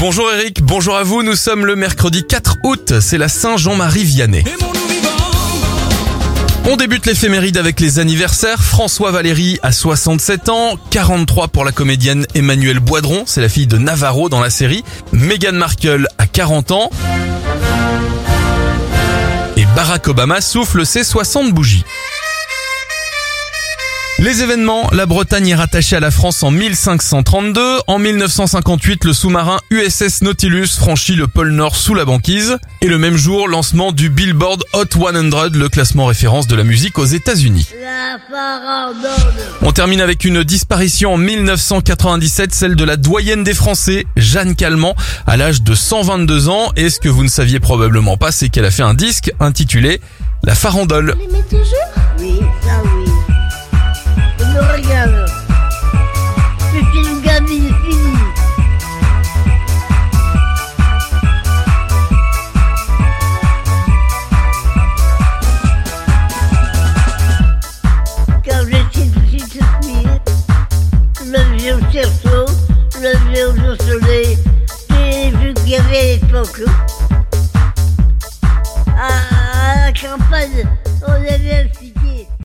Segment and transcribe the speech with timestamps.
[0.00, 4.42] Bonjour Eric, bonjour à vous, nous sommes le mercredi 4 août, c'est la Saint-Jean-Marie Vianney.
[6.70, 8.62] On débute l'éphéméride avec les anniversaires.
[8.62, 13.76] François Valéry a 67 ans, 43 pour la comédienne Emmanuelle Boidron, c'est la fille de
[13.76, 14.84] Navarro dans la série.
[15.12, 16.90] Meghan Markle a 40 ans.
[19.58, 21.84] Et Barack Obama souffle ses 60 bougies.
[24.20, 27.78] Les événements, la Bretagne est rattachée à la France en 1532.
[27.86, 32.58] En 1958, le sous-marin USS Nautilus franchit le pôle Nord sous la banquise.
[32.82, 36.98] Et le même jour, lancement du Billboard Hot 100, le classement référence de la musique
[36.98, 37.70] aux États-Unis.
[39.62, 44.96] On termine avec une disparition en 1997, celle de la doyenne des Français, Jeanne Calment,
[45.26, 46.72] à l'âge de 122 ans.
[46.76, 49.98] Et ce que vous ne saviez probablement pas, c'est qu'elle a fait un disque intitulé
[50.44, 51.16] La Farandole.
[73.02, 74.38] Le vieux soleil,
[74.90, 76.62] les vues qu'il y avait à l'époque.
[78.86, 80.66] À, à la campagne,
[81.06, 81.70] on avait